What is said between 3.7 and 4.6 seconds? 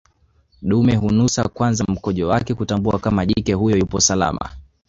yupo salama